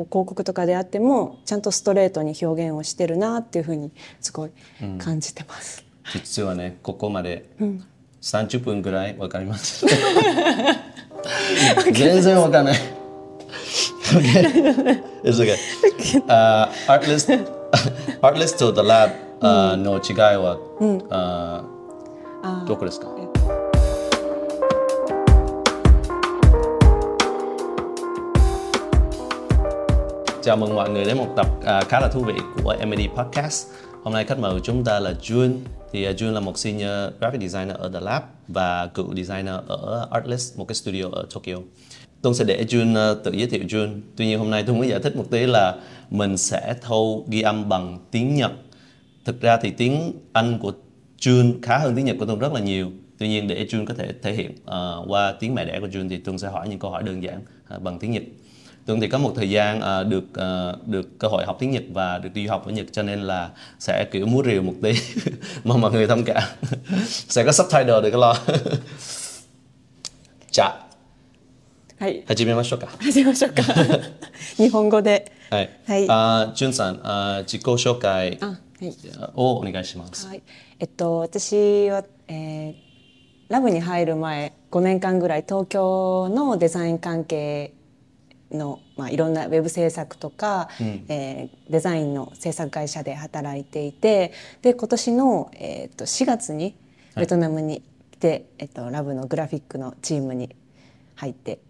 [0.00, 4.50] こう広告とかであってもちゃんとストレートに表現をしてるなっていうふうにすごい
[4.98, 5.84] 感じてます。
[6.12, 7.48] 実はねここまで
[8.22, 9.86] 30分ぐらいわかります。
[11.92, 13.00] 全然わかんない。
[14.10, 14.42] okay.
[15.22, 15.54] It's okay.
[16.26, 17.30] Uh, Artlist,
[18.22, 21.62] Artlist と The Lab、uh, の違いは、uh,
[22.66, 23.29] どこですか
[30.42, 32.32] Chào mừng mọi người đến một tập à, khá là thú vị
[32.64, 33.66] của Emily Podcast.
[34.02, 35.56] Hôm nay khách mời của chúng ta là Jun.
[35.92, 36.90] Thì uh, Jun là một senior
[37.20, 41.56] graphic designer ở The Lab và cựu designer ở Artlist, một cái studio ở Tokyo.
[42.22, 44.00] Tôi sẽ để Jun uh, tự giới thiệu Jun.
[44.16, 45.74] Tuy nhiên hôm nay tôi muốn giải thích một tí là
[46.10, 48.52] mình sẽ thâu ghi âm bằng tiếng Nhật.
[49.24, 50.72] Thực ra thì tiếng Anh của
[51.18, 52.90] Jun khá hơn tiếng Nhật của tôi rất là nhiều.
[53.18, 56.08] Tuy nhiên để Jun có thể thể hiện uh, qua tiếng mẹ đẻ của Jun
[56.08, 57.40] thì tôi sẽ hỏi những câu hỏi đơn giản
[57.76, 58.22] uh, bằng tiếng Nhật.
[58.85, 61.83] Tường thì có một thời gian uh, được uh, được cơ hội học tiếng Nhật
[61.93, 64.73] và được đi du học ở Nhật cho nên là sẽ kiểu múa rìu một
[64.81, 64.93] tí
[65.63, 66.43] mong mọi người thông cảm
[67.05, 68.35] sẽ có subtitle được lo
[70.51, 70.85] じゃあ
[71.99, 73.63] はい、始めましょうか始めましょうか。
[74.57, 75.31] 日本語で。
[75.49, 78.93] はい、はいあじゅんさんあ自己紹介あ、はい。
[79.35, 80.41] をお願いしますはい、
[80.79, 82.85] えっと私は、えー
[83.47, 87.73] ラブに入る前5年間ぐらい東京のデザイン関係
[88.50, 96.74] の、まあ、いろんなウェブ制作とか、えーデザインの制作会社で働いていてで今年の、えーっと4月に
[97.16, 100.54] ベトナムに来て、えっと、ラブのグラフィックのチームに
[101.14, 101.60] 入って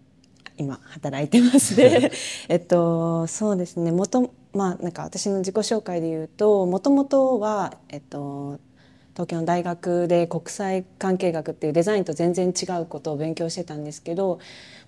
[0.57, 2.11] 今働いてますで
[2.49, 3.91] えっとそうですね。
[3.91, 8.59] もとまあなんか私の自己紹介で言うともともとはえっと
[9.13, 14.39] 東京の大学で国際関係学っていうデザインと全然違うことを勉強してたんですけど、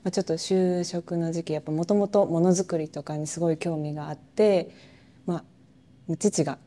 [0.04, 4.70] まあ、ちょっと就職の時期やっぱもともとものづくりとかにすごい興味があって、
[5.26, 5.44] ま
[6.10, 6.58] あ、父が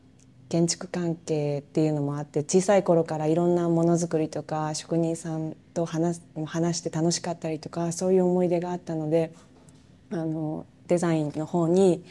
[0.49, 9.33] 建築関係っていうのもあって小さい頃からいろんなものづくりとか職人さんと話す話して楽しかったりとかそういう思い出があったので
[10.11, 12.03] あのデザインの方に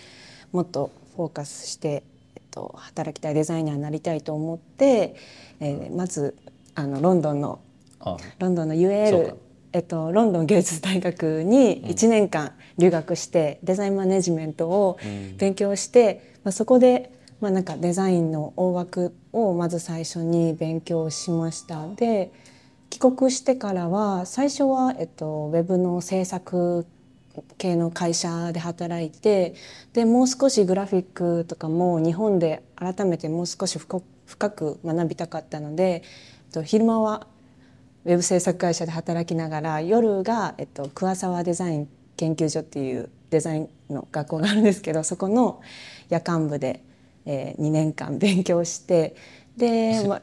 [0.53, 5.17] もっとフォーカスして、えっと、働きたいデザイナーになりたいと思って、
[5.61, 6.37] えーまず
[6.78, 7.59] あのロンドンの
[8.01, 9.37] あロンドンのそう UAL か、
[9.72, 14.99] えっと、ロンドン芸術大学に1年間留学して、デザインマネジメントを
[15.38, 21.87] 勉強して、まあ、そこで、まあ、なんかデザインの大枠をまず最初に勉強しました。
[21.94, 22.32] で
[22.88, 26.87] 帰国してからは最初は、えっと、ウェブの制作
[27.59, 29.54] 系の会社で働いて
[29.93, 35.98] でもう少しグラフィックとかも日本で改めてもう少し深く深く学びたかったので、え
[36.50, 37.27] っと、昼間は
[38.06, 45.61] ウェブ制作会社で働きながら夜が、えっと、桑沢デザイン研究所っていうデザインの学校があるんですけどそこの
[46.09, 46.84] 夜間部で、
[47.25, 49.16] えー、2年間勉強して
[49.56, 50.22] で、ま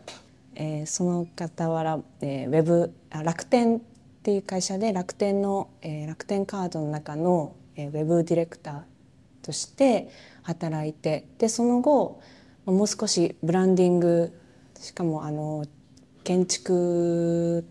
[0.55, 3.81] えーその傍ら、えーウェブあ楽天っ
[4.23, 8.81] ていう会社で楽天の、えー楽天カードの中の、えーウェブディレクター
[9.41, 10.09] として
[10.43, 12.21] 働いてでその後
[12.65, 14.31] もう少しブランディング
[14.79, 15.65] しかもあの
[16.23, 17.65] 建築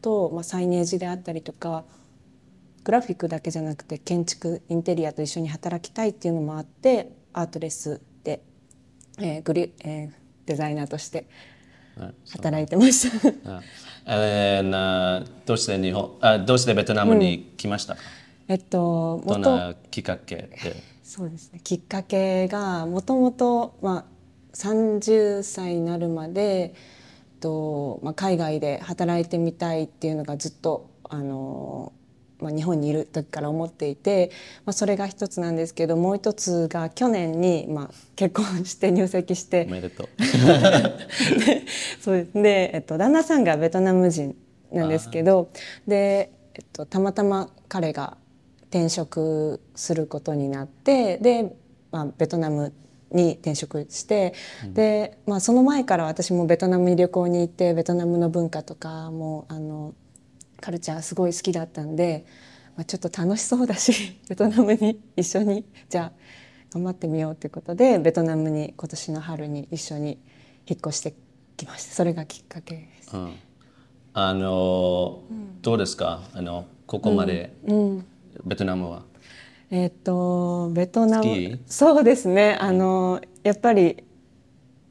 [0.00, 1.84] と、まあ、サイネージであったりとか
[2.84, 8.42] グラフィックだけじゃなくて建築インテリアと一緒に働きたいっていうのもあってアートレスで、
[9.18, 10.10] えーグリえー
[10.44, 11.26] デザイナーとして
[12.32, 13.08] 働いてまし
[13.44, 13.58] た。
[13.58, 13.62] あ
[14.06, 17.94] えーなどうして日本あどうしてベトナムに来ました？
[17.94, 18.00] か、
[18.48, 20.74] えっとどん元なきっかけで？
[21.04, 21.60] そうですね。
[21.62, 24.04] きっかけがもともとまあ
[24.54, 26.74] 30歳になるまで、
[27.42, 31.92] とまあ、海外で働いてみたいっていうのがずっとあの、
[32.38, 34.30] まあ、日本にいる時から思っていて、
[34.64, 40.08] まあ、それが一つなんですけどもう一つが去年に、まあ、結婚して入籍しておめでとう。
[41.44, 41.62] で
[42.00, 44.36] そうでえっと、旦那さんがベトナム人
[44.72, 45.50] なんですけど
[45.86, 48.16] で、えっと、たまたま彼が
[48.70, 51.54] 転職することになってで、
[51.90, 52.72] まあ、ベトナム
[53.12, 54.34] に転職して、
[54.72, 59.94] で、まあ、その前から私もベトナムに旅行に行ってベトナムの文化とかもあの
[60.60, 62.24] カルチャーすごい好きだったんで、
[62.76, 66.12] まあ、ちょっと楽しそうだし ベトナムに一緒にじゃあ
[66.72, 70.18] 頑張ってみようということでベトナムに今年の春に一緒に
[70.66, 71.14] 引っ越して
[71.56, 71.94] きました。
[71.94, 73.16] それがきっかけです。
[73.16, 73.32] うん。
[74.14, 75.20] あの、
[75.62, 76.22] どうですか？
[76.32, 77.52] あのここまで、
[78.44, 79.02] ベトナムは
[79.72, 81.58] えっ、とベトナム。
[81.66, 82.58] そうですね。
[82.60, 84.04] あのやっぱり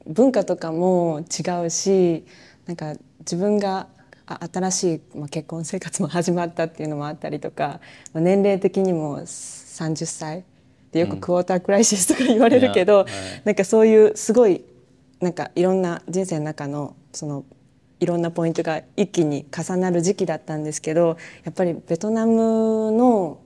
[0.06, 2.24] 文化とかも違うし
[2.66, 3.86] なんか自分が
[4.26, 7.80] あ新しい、まあ、結婚生活も始まったっていうのもあったりとか、
[8.12, 10.44] まあ、年齢的にも30歳
[10.90, 13.06] でよくクォータークライシスとか言われるけど、
[13.44, 14.64] なんかそういうすごい
[15.20, 17.44] なんかいろんな人生の中のその
[18.00, 23.41] いろんなポイントが一気に重なる時期だったんですけどやっぱりベトナムの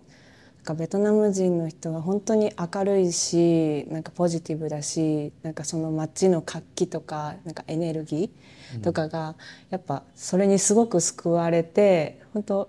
[0.67, 9.37] かベトナム人の人は本当に明るいしなんかポジティブだしなんかその街の活気とかなんかエネルギーとかが、
[9.71, 12.69] やっぱそれにすごく救われて本当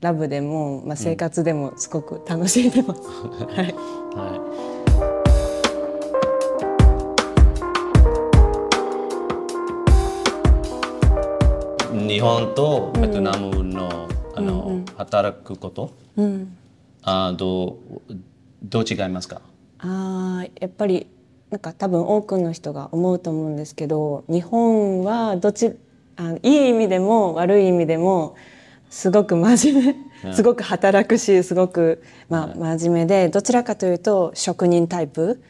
[0.00, 3.00] ラブでも、まあ、生活でもすごく楽しんでます。
[3.02, 3.74] はい、
[4.14, 4.34] は
[12.04, 12.08] い。
[12.08, 16.56] 日本とベトナムの,、あの働くこと、うん、
[17.08, 17.78] あど
[18.08, 18.14] う
[18.62, 19.40] どう違いますか？
[19.78, 21.06] あやっぱり
[21.50, 25.72] なんか多分多くの人が思うと思うんですけど日本はどっち
[26.16, 28.34] あいい意味でも悪い意味でも
[28.90, 35.40] すごく真面目すごく働くしすごく、まあ、真面目でどちらかというと職人タイプ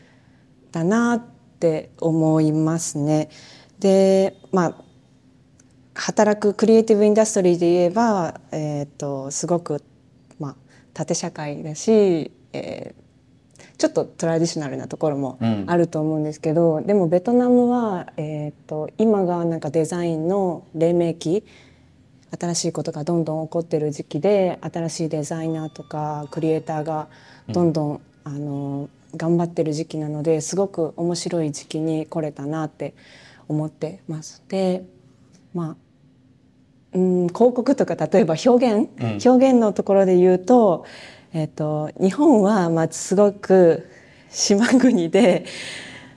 [0.71, 1.23] だなっ
[1.59, 3.31] て思いますね。
[3.81, 4.75] でまあ
[5.95, 9.83] 働くクリエイティブインダストリーで言えば、えーとすごく
[10.99, 21.45] 縦社会だし、えー、ちょっとトラディショナルなところもあると思うんですけど、うん、でもベトナムは、えーと、今がなんかデザインの黎明期
[22.37, 27.07] 新しいことがどんどん起こってる時期で新しいデザイナーとかクリエイターが
[27.49, 32.95] どんどん、うん、あの頑張ってる時期なのですごく面白い時期に来れたなって
[33.47, 34.43] 思ってます。
[34.49, 34.85] で
[35.55, 35.88] まあ
[36.95, 40.87] うん広告とか例えば表現、うん、表現のところで言うと,、
[41.33, 43.89] えーと、日本はまあすごく
[44.31, 45.45] 島国で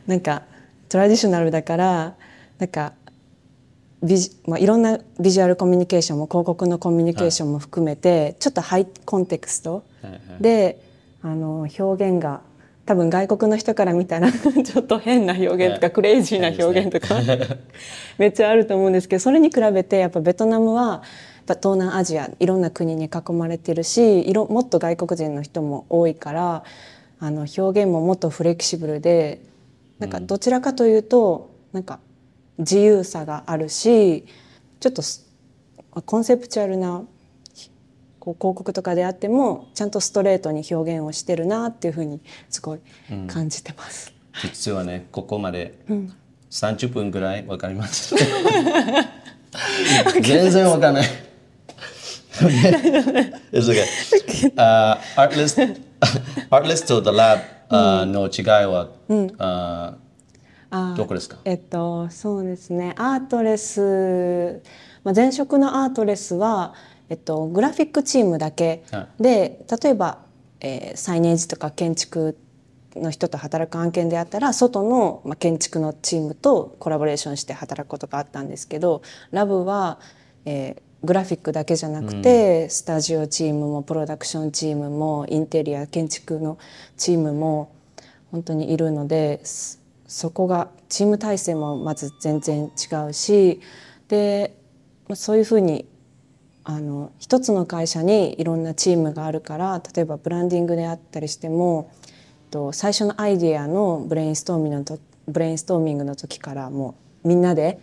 [0.08, 0.44] なんか
[0.90, 2.16] トラディショナルだから
[2.58, 2.94] なんか
[4.04, 9.84] ビジ、まあ、いろんなビジュアルコミュニケーションも広告のコミュニケーションも含めて、はい、ちょっとハイコンテクスト
[10.40, 10.78] で、はいはい、
[11.24, 12.42] あの表現が
[12.92, 17.22] 多分外国の人から見たら ちょっと変な表現とかクレイジーな表現とか
[18.18, 21.02] めっちゃあると思うんですけどそれに比べてやっぱベトナムは
[21.48, 26.66] 東南アジアいろんな国に囲まれてるしいろもっと外国人の人も多いから
[27.22, 29.40] あの表現ももっとフレキシブルで
[30.00, 32.02] なんかどちらかというとなんか
[32.58, 34.26] 自由さがあるし
[34.82, 35.02] ちょっと
[36.02, 37.06] コンセプチュアルな
[38.22, 42.80] こう広告とかであってもちゃんとストレートに表現をしてるなっていうふうにすごい
[43.28, 44.14] 感じてます。
[44.36, 45.74] うん、実はねここまで
[46.52, 48.14] 30分ぐらいわかります。
[50.22, 51.08] 全然わかんない。
[53.52, 53.84] It's okay.
[54.56, 55.60] Uh, artlist,
[56.50, 59.96] artlist と the lab、uh, の違いは、うん uh,
[60.96, 61.38] どこですか？
[61.44, 64.62] えっとそうですねアートレス、
[65.04, 66.74] まあ、前職のアートレスは
[67.12, 68.86] えっと、グラフィックチームだけ。
[69.20, 70.20] で、例えば、
[70.62, 72.38] えー、サイネージとか建築
[72.96, 80.00] の人と働く案件であったら外の、まあ、建築のチームとコラボレーションして働くことがあったんですけどラブは、
[80.46, 86.58] えー、グラフィックだけじゃなくて、うん、スタジオチームもプロダクションチームもインテリア建築の
[86.96, 87.74] チームも
[88.32, 89.42] 本当にいるので
[90.08, 93.62] そこがチーム体制もまず全然違うし
[94.08, 94.56] で
[95.16, 95.86] そういうふうに
[96.64, 101.92] あの一つの会社にいろんなチームがあるから例えばブランディングであったりしても
[102.52, 107.80] と最初のアイディアのブレインストーミングのブレインストーミングの時からもうみんなで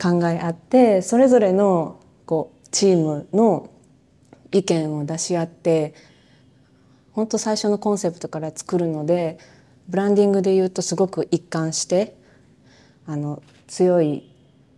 [0.00, 3.70] 考え合って、うん、それぞれのこうチームの
[4.52, 5.94] 意見を出し合って
[7.12, 9.38] 本当最初のコンセプトから作るので
[9.88, 12.16] ブランディングで言うとすごく一貫して
[13.06, 14.31] あの強い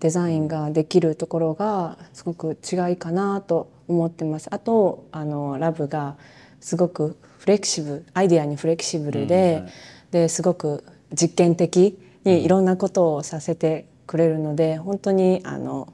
[0.04, 4.48] デザインができるところがすごく違いかなと思ってます。
[4.54, 6.18] あとあのラブが
[6.60, 9.72] すごくフレキシブルアイデアにフレキシブルでうんはい、
[10.10, 10.84] ですごく
[11.18, 15.90] 実験的にいろんなことをさせてくれるので、本当にあの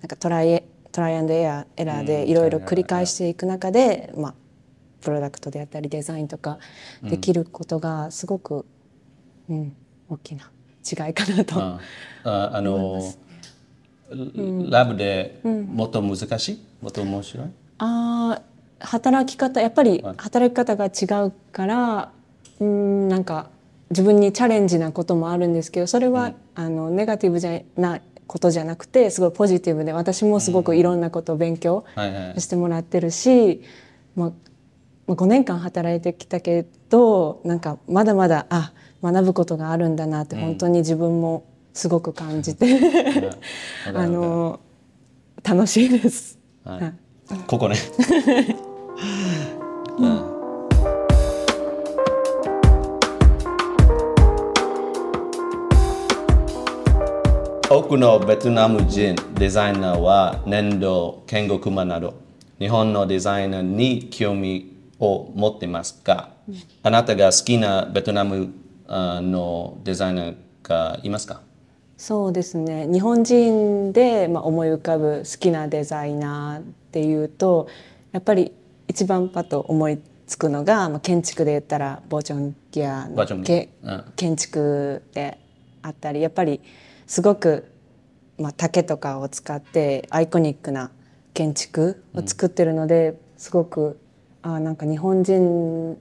[0.00, 0.62] なんかトライ
[0.92, 4.34] トライアンドエアエラーでいろいろ繰り返していく中で、まあ、
[5.00, 6.60] プロダクトであったりデザインとか
[7.02, 8.64] できることがすごく、
[9.50, 9.76] うん、
[10.08, 10.52] 大きな
[10.84, 11.80] 違いかなとあ
[12.22, 13.00] あの
[14.70, 17.46] ラブでもっと難しい、もっと面白い？
[17.78, 18.40] あ
[18.80, 22.12] 働き方やっぱり働き方が違うから
[22.60, 23.50] うんなんか
[23.90, 31.84] 自分にチャレンジなこともあるんですけどそれは、うん、あのネガティブじゃなことじゃなくてすごいポジティブで私もすごくいろんなことを勉強
[32.38, 33.62] してもらってるし、
[34.16, 34.32] ま
[35.08, 42.66] あ、5年間働いてきたけどなんかまだまだあ学ぶことがあるんだなって本当に自分もすごく感じて。
[43.92, 44.60] あの
[45.42, 46.38] 楽しいです。
[46.64, 46.94] はい、
[47.46, 47.76] ここね、
[49.98, 50.34] うん、
[57.68, 62.14] 多のベトナム人デザイナーは粘土、建国マなど
[62.58, 66.30] 日本のデザイナーに興味を持ってますが、
[66.82, 68.50] あなたが好きなベトナム
[68.88, 71.42] のデザイナーがいますか？
[71.96, 72.86] そうですね。
[72.92, 77.68] 日本人で、まあ、思い浮かぶ好きなデザイナーっていうと
[78.12, 78.52] やっぱり
[78.88, 85.38] 一番パッと思いつくのが、まあ、建築で言ったらボーチョンギアのけ、うん、建築で
[85.82, 86.60] あったりやっぱり
[87.06, 87.70] すごく、
[88.38, 90.90] まあ、竹とかを使ってアイコニックな
[91.34, 94.00] 建築を作ってるので、うん、すごく
[94.42, 95.98] あなんか日本人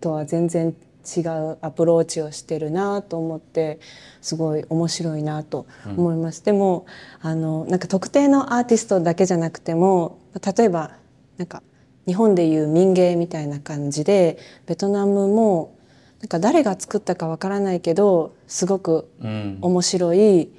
[0.00, 0.74] とは全然
[1.16, 3.80] 違うアプローチをしてるなと思って
[4.20, 6.40] すごい面白いなと思います。
[6.40, 6.86] うん、でも
[7.20, 10.18] あのなんか特定のアーティストだけじゃなくても
[10.56, 10.92] 例えば
[11.38, 11.62] なんか
[12.06, 15.76] 日本でいう民芸みたいな感じでベトナムも
[16.20, 20.50] なんか誰が作ったかわからないけどすごく面白い、うん、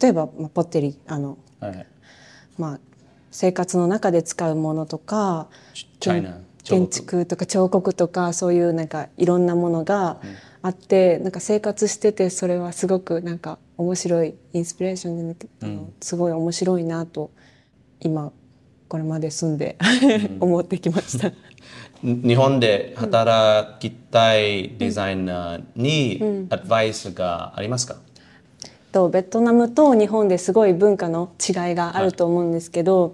[0.00, 1.86] 例えば、まあ、ポッテリあの、はい、
[2.56, 2.80] まあ
[3.30, 5.48] 生活の中で使うものとか
[6.64, 10.18] 建築とか彫刻とかそういうなんかいろんなものが
[10.62, 17.30] あって、うん、なんか生活しててそれはすごくなんか面白いインスピレーションで、うん、すごい面白いなと
[18.00, 18.32] 今
[18.88, 19.76] これまで住んで
[20.40, 21.32] 思ってきました。
[22.02, 27.96] 日本で働きたいデザイナーにアドバイスがありますか、
[28.92, 33.12] とベトナムと日本ですごい文化の違いがあると思うんですけど、はい、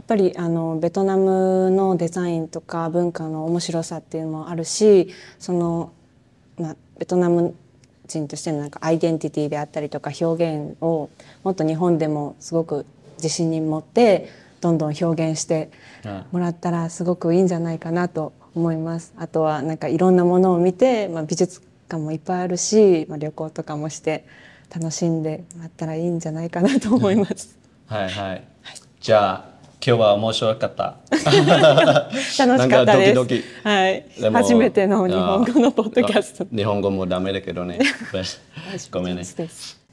[0.00, 5.92] やっぱりあのベトナムのデザインとか文化の面白さっていうのもあるしその、
[6.58, 7.54] まあ、ベトナム
[8.06, 11.10] 人としてのなんかアイデンティティであったりとか表現を
[11.44, 12.86] もっと日本でもすごく
[13.18, 14.30] 自信に持って
[14.62, 15.70] どんどん表現して
[16.32, 19.12] もらったらすごくいいんじゃないかなと思います。
[19.18, 24.24] あとはなんかいろんなものを見て、まあ、美術館もいっぱいあるし、まあ、旅行とかもして
[24.74, 27.58] 楽しんでもらったらいいんじゃないかなと思います。
[27.86, 28.10] はいはい。
[28.30, 28.42] はい、
[28.98, 30.95] じゃあ今日は面白かった。
[31.11, 33.13] 楽しかったです。
[33.13, 34.03] ドキドキはい。
[34.33, 36.47] 初めての日本語のポッドキャスト。
[36.55, 37.79] 日本語もダメだけどね。
[38.91, 39.23] ごめんね。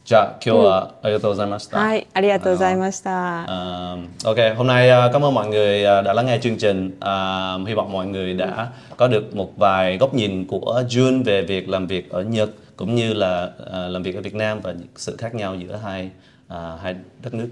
[0.04, 1.78] じゃあ今日はありがとうございました.
[1.78, 3.46] Hi, ありがとうございました.
[3.46, 6.86] Uh, ok, hôm nay uh, cảm ơn mọi người uh, đã lắng nghe chương trình.
[6.98, 11.42] Uh, hy vọng mọi người đã có được một vài góc nhìn của Jun về
[11.42, 14.74] việc làm việc ở Nhật cũng như là uh, làm việc ở Việt Nam và
[14.96, 16.10] sự khác nhau giữa hai
[16.46, 17.48] uh, hai đất nước.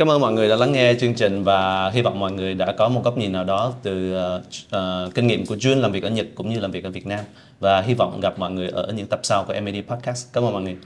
[0.00, 2.72] Cảm ơn mọi người đã lắng nghe chương trình và hy vọng mọi người đã
[2.78, 6.10] có một góc nhìn nào đó từ uh, kinh nghiệm của Jun làm việc ở
[6.10, 7.20] Nhật cũng như làm việc ở Việt Nam
[7.60, 10.26] và hy vọng gặp mọi người ở những tập sau của MAD Podcast.
[10.32, 10.76] Cảm ơn mọi người.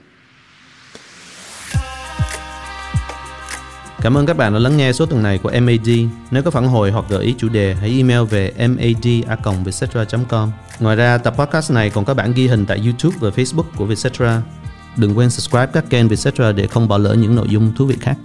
[4.01, 5.89] Cảm ơn các bạn đã lắng nghe số tuần này của MAD.
[6.31, 10.51] Nếu có phản hồi hoặc gợi ý chủ đề, hãy email về mad.vietcetera.com.
[10.79, 13.85] Ngoài ra, tập podcast này còn có bản ghi hình tại YouTube và Facebook của
[13.85, 14.41] Vietcetera.
[14.97, 17.95] Đừng quên subscribe các kênh Vietcetera để không bỏ lỡ những nội dung thú vị
[17.99, 18.15] khác.